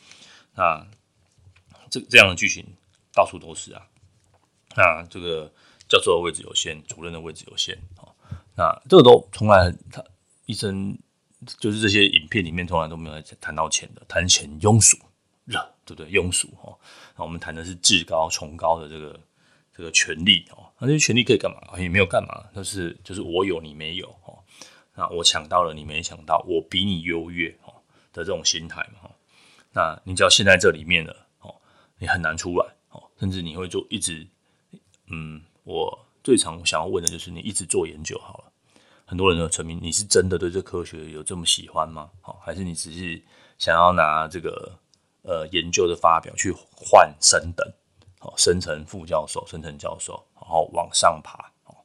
[0.55, 0.87] 那
[1.89, 2.65] 这这样的剧情
[3.13, 3.85] 到处都是啊。
[4.75, 5.51] 那这个
[5.87, 8.15] 教授的位置有限，主任的位置有限，哈，
[8.55, 10.03] 那这个都从来他
[10.47, 10.97] 医生
[11.59, 14.97] 就是这些影片里面从来都没有谈到钱的，谈钱庸俗，
[15.85, 16.09] 对不对？
[16.09, 16.75] 庸俗哈。
[17.15, 19.19] 那我们谈的是至高崇高的这个
[19.75, 21.79] 这个权利哦，那这些权利可以干嘛？
[21.79, 24.33] 也没有干嘛，就是就是我有你没有哈。
[24.95, 27.73] 那我抢到了，你没抢到，我比你优越哦
[28.11, 29.09] 的这种心态嘛，
[29.71, 31.55] 那你只要陷在这里面了哦，
[31.97, 34.27] 你很难出来哦，甚至你会就一直，
[35.07, 38.51] 嗯，我最常想要问的就是你一直做研究好了，
[39.05, 42.11] 很多人都成名，你是真的对这科学有这么喜欢吗？
[42.23, 43.19] 哦，还是你只是
[43.57, 44.77] 想要拿这个
[45.23, 47.67] 呃研究的发表去换升等，
[48.21, 51.75] 哦，升成副教授，升成教授，然后往上爬哦，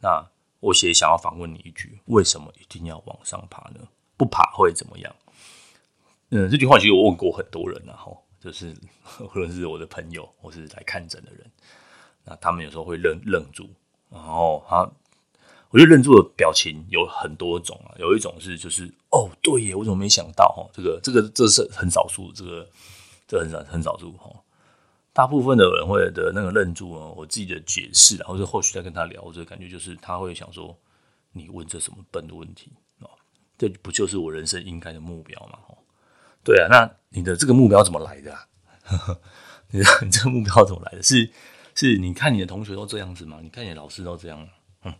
[0.00, 0.26] 那。
[0.64, 3.80] 我也想要反问你一句：为什么一定要往上爬呢？
[4.16, 5.14] 不爬会怎么样？
[6.30, 8.74] 嗯，这句话其实我问过很多人了哈，就是
[9.20, 11.50] 无论是我的朋友或是来看诊的人，
[12.24, 13.68] 那他们有时候会愣愣住，
[14.08, 14.90] 然后他，
[15.70, 20.66] 我觉得愣住的表情有很多种啊，有一种是就是哦，对耶，我怎么没想到哈？
[20.72, 22.66] 这个这个这是很少数，这个
[23.28, 24.30] 这很少很少数哈。
[25.14, 30.76] 大部分的人会的那个愣住啊，我自己的解释，或者后续再跟他聊，这个感觉就是他会想说
[31.32, 33.08] ：“你问这什么笨的问题啊？
[33.56, 35.60] 这不就是我人生应该的目标吗？
[36.42, 38.48] 对啊，那你的这个目标怎么来的啊？
[39.70, 41.02] 你的你这个目标怎么来的？
[41.02, 41.30] 是
[41.76, 43.38] 是，你看你的同学都这样子吗？
[43.40, 44.48] 你看你的老师都这样，
[44.82, 44.92] 嗯，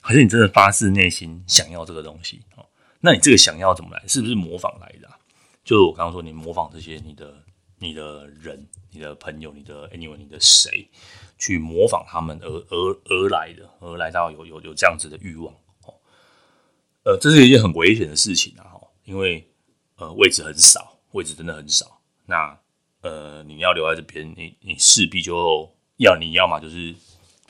[0.00, 2.40] 还是你真的发自内心想要这个东西？
[2.56, 2.64] 哦，
[3.00, 4.02] 那你这个想要怎么来？
[4.08, 5.18] 是不是模仿来的啊？
[5.62, 7.44] 就我刚刚说，你模仿这些你的
[7.78, 10.88] 你的人、你的朋友、你的 anyway、你的谁？
[11.40, 15.94] 去模仿他们而而而来的，而来到有有有这样子的欲望哦，
[17.04, 19.48] 呃，这是一件很危险的事情啊，因为
[19.98, 22.58] 呃位置很少，位置真的很少，那
[23.02, 26.92] 呃你要留在这边，你你势必就要你要么就是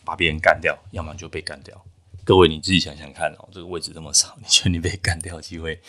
[0.04, 1.82] 把别人干掉，要么就被干掉。
[2.26, 5.80] 各位你自己想想看哦，这个位置这么少，你觉得你被干掉机会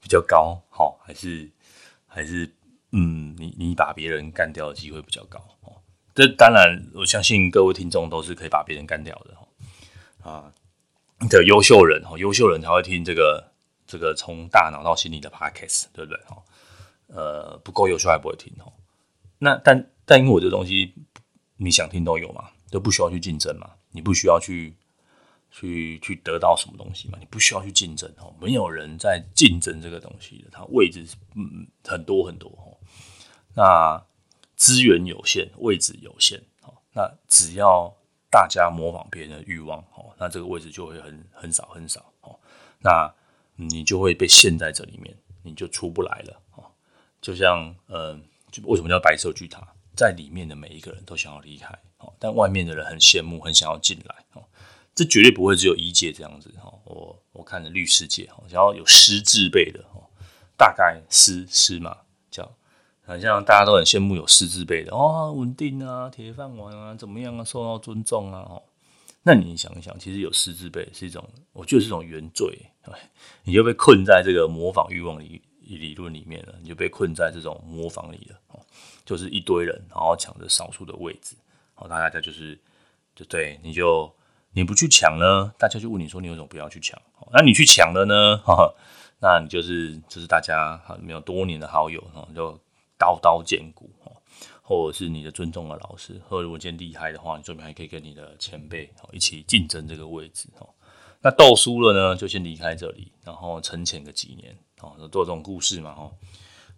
[0.00, 1.50] 比较高，好还是
[2.06, 2.48] 还是
[2.92, 5.76] 嗯你你把别人干掉的机会比较高哦？
[6.14, 10.52] 这当然，我相信各位听众都是可以把别人干掉的哦啊
[11.28, 13.52] 的优秀人哦，优秀人才会听这个
[13.86, 16.42] 这个从大脑到心理的 podcast，对不对哦？
[17.06, 18.72] 呃，不够优秀还不会听哦。
[19.38, 20.94] 那但但因为我这东西
[21.56, 24.74] 你想听都有嘛，都不需要去竞争嘛，你不需要去
[25.50, 32.50] 去去得到什么东西嘛，你不需要去竞争哦，没有人在竞争这个东西的，它位置嗯很多很多，
[33.60, 34.02] 那。
[34.60, 36.38] 资源有限，位置有限，
[36.92, 37.90] 那只要
[38.30, 39.82] 大家模仿别人的欲望，
[40.18, 42.12] 那这个位置就会很很少很少，
[42.80, 43.10] 那
[43.56, 46.42] 你就会被陷在这里面，你就出不来了，
[47.22, 51.74] 就像，嗯，就为什么叫白色巨塔，在里面的每一个人都想要离开，
[52.18, 54.44] 但外面的人很羡慕，很想要进来，哦
[54.94, 56.52] 这绝对不会只有一界这样子，
[56.84, 60.04] 我我看的律师界，哦想要有师字辈的，哦
[60.58, 61.96] 大概师师嘛。
[63.10, 68.62] 好像大家都很羡慕有四字辈的哦，稳定啊，铁饭碗啊，怎么样啊，受到尊重啊，哦，
[69.24, 72.56] 那你想一想，其实有四字辈是一种，我觉得是一种原罪，
[73.42, 78.60] 你就被困在这个模仿欲望理理论里面了，你就被困在这种模仿里了，
[79.04, 81.34] 就是一堆人，然后抢着少数的位置，
[81.74, 82.56] 好，大家就是
[83.16, 84.08] 就对，你就
[84.52, 86.96] 你不去抢呢，大家就问你说你为什么不要去抢？
[87.32, 88.40] 那你去抢了呢，
[89.20, 92.00] 那你就是就是大家没有多年的好友，
[92.36, 92.56] 就。
[93.00, 93.90] 刀刀见骨，
[94.60, 100.50] 或者是你的尊重的老师，或者如果今天厉害的话，你这边还可以跟你的前辈一起竞争这个位置。
[101.22, 104.56] 那斗输了呢，就先离开这里，然后沉潜个几年。
[104.80, 106.12] 哦，做这种故事嘛，哦，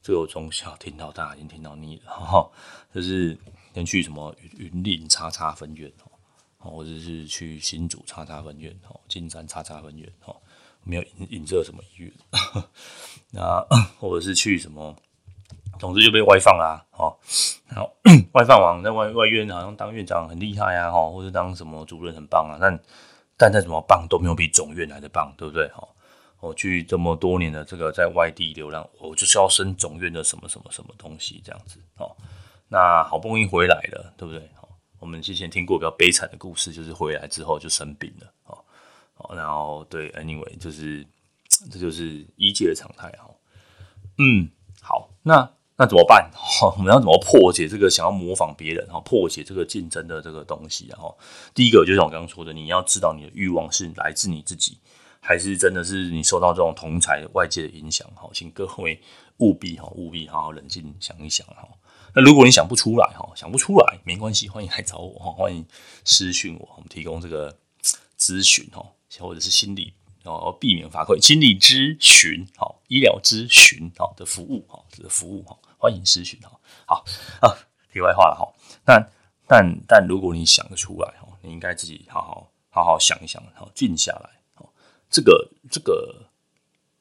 [0.02, 2.10] 这个我从小听到大，已经听到腻了。
[2.10, 2.50] 哈，
[2.94, 3.36] 就是
[3.74, 5.92] 先去什么云林叉叉分院，
[6.58, 10.34] 哦，或者是去新竹叉叉分院，哦，金山叉叉分院，哦，
[10.82, 12.12] 没有引引这什么医院，
[13.30, 13.64] 那
[14.00, 14.96] 或者是去什么。
[15.78, 17.16] 总之就被外放啦，哦，
[17.68, 17.90] 然后
[18.34, 22.78] 外放完在外外院好像当院长很厉害啊，哈，或者当什么主任很棒啊，但
[23.36, 25.66] 但再怎么棒都没有比总院来的棒，对不对？
[25.68, 25.88] 哈，
[26.38, 32.14] 我去这么多年的这个在外地流浪，我就是要升总院的什么什么什么东西这样子，哦，
[32.68, 34.48] 那好不容易回来了，对不对？
[34.54, 34.68] 好，
[35.00, 41.04] 我们之前听过比较悲惨的故事，就是回来之后就生病了，哦，然后对，anyway，就是
[41.72, 43.28] 这就是医界的常态，哈，
[44.18, 44.48] 嗯，
[44.80, 45.50] 好，那。
[45.82, 46.30] 那怎么办？
[46.78, 50.94] 我们要怎么破解这个想要模仿别人哈，破解这个竞争的这个东西啊？
[50.96, 51.12] 哈，
[51.52, 54.78] 第一个就像我刚刚说的，你要知道你的欲望是来自你自己，
[55.18, 58.08] 还是真的是你受到这种同才外界的影响？
[58.14, 59.00] 哈，请各位
[59.38, 61.68] 务必哈，务必好好冷静想一想哈。
[62.14, 65.66] 那如果你想不出来哈，想不出来没关系，欢迎来找我哈，欢迎
[66.04, 67.56] 私讯我，我们提供这个
[68.16, 68.86] 咨询哈，
[69.18, 69.94] 或者是心理。
[70.24, 77.04] 哦，避免罚款，心理咨询，好，医疗咨询，好的服务，好，这个服务，哈，欢迎咨询，哈，好
[77.40, 77.50] 啊，
[77.92, 78.48] 题外话了，哈，
[78.84, 79.10] 但
[79.48, 84.72] 但但如果你想得出来，哈，你应该自己好好好好想一想，好，静下来，好，
[85.10, 86.14] 这个这个，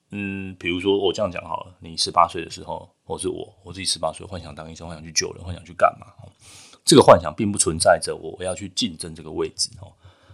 [0.10, 6.08] 嗯，比如说我这样讲好了，你十八岁的时候，或是我我自己十八岁，幻想当医生，幻想去救人，幻想去干嘛？
[6.84, 9.88] 这个幻想并不存在着我我要去竞争这个位置，哈。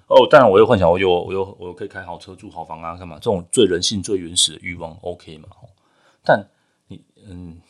[0.08, 3.16] 哦，当然，我又幻想，我有，我有，我可以开好车、住好房啊，干嘛？
[3.16, 5.50] 这种最人性、最原始的欲望，OK 嘛？
[6.24, 6.50] 但
[6.88, 7.62] 你，嗯，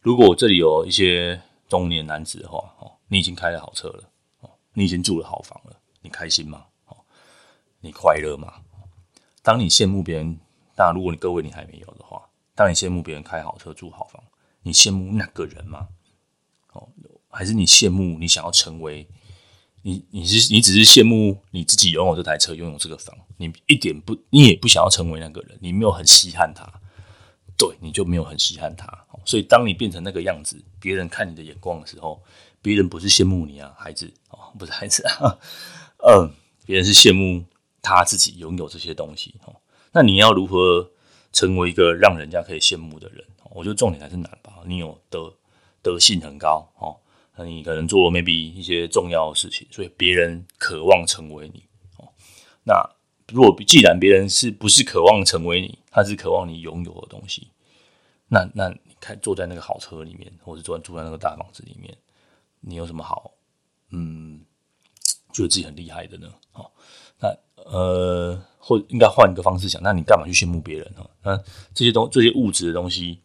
[0.00, 4.04] 如果这里有一些中年男子的话，哦，你已经开了好车了，
[4.40, 6.64] 哦，你已经住了好房了，你开心吗？
[6.86, 6.96] 哦，
[7.80, 8.54] 你快乐吗？
[9.42, 10.38] 当你羡慕别人，
[10.74, 14.22] 当然，如果你各位你还没有的话，当你羡慕别人开好车、住好房，
[14.62, 15.88] 你羡慕那个人吗？
[16.72, 16.88] 哦，
[17.28, 19.06] 还是你羡慕你想要成为？
[19.82, 26.70] 你你是你只是羡慕你自己拥有这台车，拥有这个房，你一点不，你也不想要成为那个人，你没有很稀罕他，
[27.56, 28.86] 对，你就没有很稀罕他。
[29.24, 32.22] 所以当你变成那个样子，别人看你的眼光的时候，
[32.62, 35.38] 别人不是羡慕你啊，孩子哦，不是孩子啊，
[36.06, 36.32] 嗯，
[36.66, 37.44] 别人是羡慕
[37.82, 39.54] 他自己拥有这些东西哦。
[39.92, 40.90] 那你要如何
[41.32, 43.24] 成为一个让人家可以羡慕的人。
[43.50, 44.52] 我觉得重点还是难吧。
[44.66, 45.32] 你有德
[45.82, 46.96] 德性很高哦，
[47.38, 51.62] 那你可能做 maybe 一些重要的事情，所以别人渴望成为你
[51.96, 52.08] 哦。
[52.64, 52.74] 那
[53.32, 57.48] 如果既然别人是不是渴望成为你，他是渴望你拥有的东西，
[58.26, 61.96] 那那你看坐在那个好车里面，或者坐住在那个大房子里面，
[62.60, 63.30] 你有什么好
[63.90, 64.40] 嗯
[65.32, 66.28] 觉得自己很厉害的呢？
[66.54, 66.70] 哦，
[67.20, 67.28] 那
[67.70, 71.08] 呃，或应该换一个方式想，那你干嘛去羡慕别人呢？
[71.22, 71.36] 那
[71.74, 73.20] 这些东这些物质的东西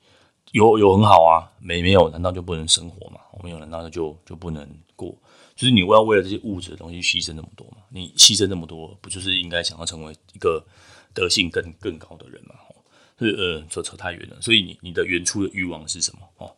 [0.54, 3.20] 有有很好啊，没没有难道就不能生活吗？
[3.44, 5.14] 没有难道就就不能过？
[5.56, 7.78] 就是你要为了这些物质的东西牺牲那么多嘛？
[7.90, 10.64] 你牺牲那么多，不就是应该想要成为一个
[11.14, 12.56] 德性更更高的人吗？
[13.20, 14.42] 是呃，扯扯太远了。
[14.42, 16.20] 所以你你的原初的欲望是什么？
[16.38, 16.56] 哦，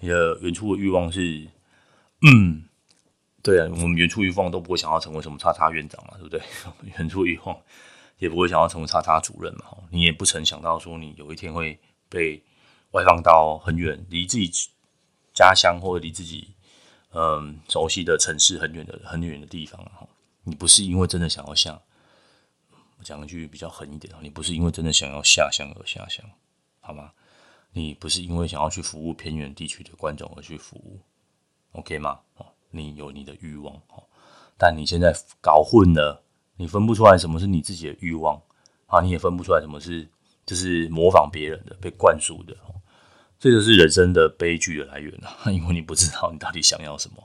[0.00, 1.46] 你的原初的欲望是，
[2.22, 2.64] 嗯，
[3.42, 6.40] 对啊，我们原初欲望都不会想要成为什么叉叉院长嘛，对不对？
[6.98, 7.56] 原初欲望
[8.18, 9.64] 也不会想要成为叉叉主任嘛。
[9.90, 11.78] 你也不曾想到说你有一天会
[12.08, 12.42] 被
[12.96, 14.50] 外放到很远，离自己
[15.34, 16.48] 家乡或者离自己。
[17.18, 19.80] 嗯，熟悉的城市很远的很远的地方，
[20.42, 21.80] 你不是因为真的想要下，
[22.98, 26.22] 我讲一句比较狠一点，你不是因为真的想要下乡而下乡，
[26.80, 27.12] 好吗？
[27.72, 31.00] 你不是因为想要去服务偏远地区的观众而去服务
[31.72, 32.20] ，OK 吗？
[32.36, 34.04] 哦，你有你的欲望哦，
[34.58, 36.22] 但你现在搞混了，
[36.56, 38.38] 你分不出来什么是你自己的欲望
[38.88, 40.06] 啊，你也分不出来什么是
[40.44, 42.54] 就是模仿别人的被灌输的。
[43.38, 45.30] 这就是人生的悲剧的来源了！
[45.52, 47.16] 因为你不知道你到底想要什么。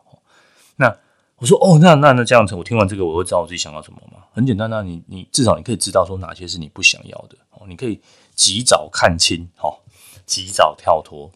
[0.76, 0.96] 那
[1.38, 4.24] 我说哦，那那那这样子，我听完这个，我会知道我自己想要什么吗？
[4.34, 8.00] 很简单，那你你至少你可以知道说哪些是你不想要的哦，你可以
[8.36, 9.80] 及早看清哦，
[10.26, 11.32] 及早跳脱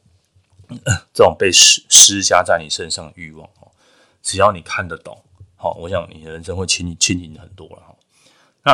[1.13, 3.71] 这种被施施加在你身上的欲望哦。
[4.21, 5.23] 只要你看得懂，
[5.55, 7.95] 好，我想你的人生会轻轻盈很多了哈。
[8.63, 8.73] 那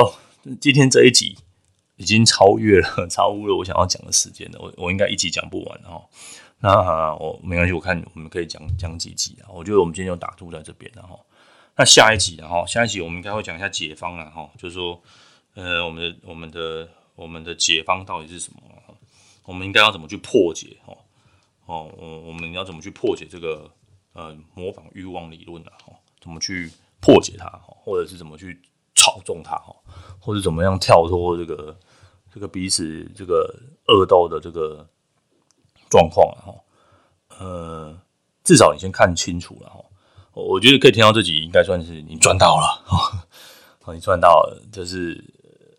[0.00, 0.14] 哦，
[0.60, 1.38] 今天这一集。
[1.96, 4.58] 已经超越了， 超乎了我想要讲的时间了。
[4.60, 6.02] 我我应该一集讲不完哈。
[6.60, 9.50] 那我没关系，我看我们可以讲讲几集啊。
[9.50, 11.18] 我觉得我们今天就打住在这边了哈。
[11.76, 15.00] 那下一集然后下一集我们应该会讲一下解方啊哈，就是说
[15.54, 18.60] 呃我们的我们的我们的解方到底是什么？
[19.44, 20.96] 我们应该要怎么去破解哦？
[21.66, 23.68] 哦，我我们要怎么去破解这个
[24.12, 25.70] 呃模仿欲望理论呢？
[25.84, 27.48] 哈，怎么去破解它？
[27.64, 28.60] 或者是怎么去
[28.94, 29.56] 操纵它？
[29.56, 29.74] 哈，
[30.20, 31.76] 或者怎么样跳脱这个？
[32.34, 33.54] 这个彼此这个
[33.88, 34.88] 恶斗的这个
[35.90, 36.54] 状况哈，
[37.38, 37.94] 呃，
[38.42, 39.84] 至少你先看清楚了哈。
[40.32, 43.28] 我觉得可以听到这集，应该算是你赚到了哈。
[43.92, 45.22] 你赚到了，就是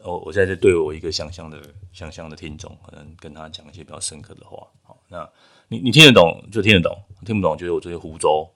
[0.04, 1.60] 我我现在在对我一个想象的
[1.92, 4.68] 想象的听众，可能跟他讲一些比较深刻的话。
[4.84, 5.28] 好，那
[5.70, 6.96] 你你听得懂就听得懂，
[7.26, 8.48] 听不懂就是我这些胡诌。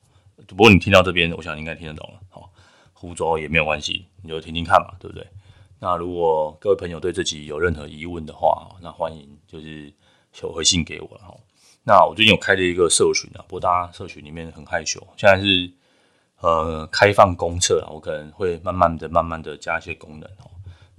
[0.46, 2.20] 不过你听到这边，我想你应该听得懂了。
[2.30, 2.48] 好，
[2.99, 5.25] 胡诌也没有关系，你就听听看嘛，对不对？
[5.79, 9.93] 那如果各位朋友对这集有任何疑问的话，那欢迎就是
[10.33, 11.38] 写回信给我了哈。
[11.83, 15.71] 那我最近有开了一个社群啊，不过大家社群里面很害羞，现在是
[16.41, 20.49] 呃开放公测啊，我可能会慢慢的、慢慢的加一些功能哦。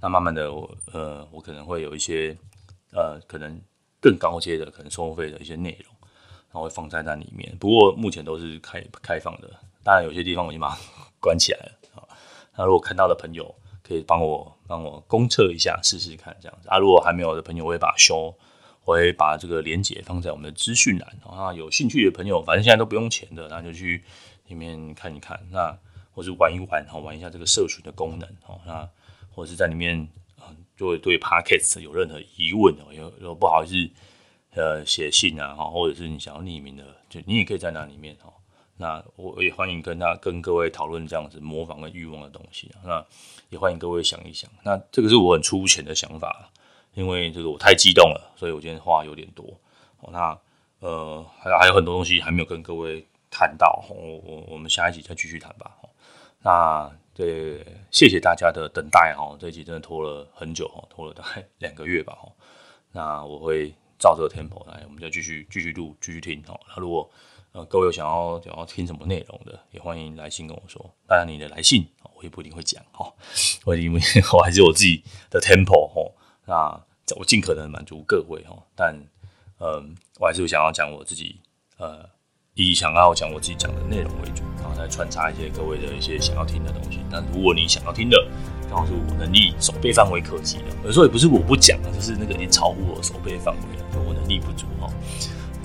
[0.01, 2.37] 那慢慢的我呃，我可能会有一些
[2.93, 3.61] 呃，可能
[4.01, 5.93] 更高阶的、可能收费的一些内容，
[6.53, 7.53] 然后会放在那里面。
[7.59, 9.51] 不过目前都是开开放的，
[9.83, 10.79] 当然有些地方我已经把它
[11.21, 11.73] 关起来了。
[12.59, 18.35] 那如果看到的朋友，可以帮我帮我公测一下试试看这样子啊，如果还没有的朋友，我会把修，
[18.85, 21.55] 我会把这个连接放在我们的资讯栏啊。
[21.55, 24.03] 有兴趣的朋友，反正现在都不用钱的，那就去
[24.49, 25.79] 里面看一看，那
[26.11, 28.61] 或是玩一玩，哈玩一下这个社群的功能哦。
[28.67, 28.87] 那
[29.31, 29.97] 或者是在里面
[30.37, 33.91] 啊，就会对 Podcast 有任何疑问哦，有有不好意思
[34.55, 38.33] 呃写信啊，或者是你想要匿名的，就你也可以在那里面哦。
[38.79, 42.71] 那我也欢迎跟他跟各位讨论这样子模仿跟欲望的东西。
[42.85, 43.05] 那
[43.51, 44.49] 也欢迎各位想一想。
[44.63, 46.51] 那这个是我很粗浅的想法，
[46.95, 49.45] 因为这个我太激动了，所以我今天话有点多。
[50.13, 50.39] 那
[50.79, 55.77] 呃还还有很多东西还没有跟各位谈到，我我我们下一集再继续谈吧。
[56.41, 62.17] 那对，谢谢大家的等待哈，这一集真的拖了很久哈，拖了大概两个月吧。
[62.93, 66.59] 那我会照这个 tempo 来，我们就继续继续录继续听哦。
[66.69, 67.11] 那如果
[67.53, 70.95] 呃，各位有想要想要听什么内容的，也欢迎来信跟我说。
[71.07, 73.11] 当然，你的来信我也不一定会讲哈，
[73.65, 74.01] 我因为
[74.33, 76.13] 我还是我自己的 tempo 哈。
[76.47, 78.95] 那我尽可能满足各位哈，但
[79.61, 81.41] 嗯，我还是想要讲我自己
[81.79, 82.09] 呃，
[82.55, 87.01] 以想要讲我自己讲的内容为主，然后再穿插一些各位的一些想要听的东西。
[87.11, 88.29] 那如果你想要听的，
[88.69, 94.93] 刚好是我能力手背范围可及的，有时候也不是我不讲啊，就是那个已经超乎我手背范围了，就我能力不足哈。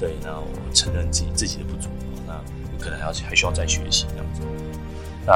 [0.03, 1.87] 对，那我承认自己自己的不足，
[2.27, 4.41] 那我可能还要还需要再学习这样子。
[5.25, 5.33] 那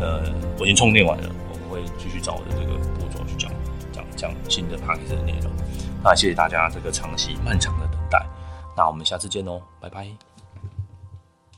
[0.00, 3.48] 呃，我已经充电完了，我们会继续找我的这个步骤去讲
[3.92, 5.52] 讲讲新的 podcast 的内容。
[6.02, 8.26] 那谢谢大家这个长期漫长的等待，
[8.76, 10.33] 那我们下次见喽，拜拜。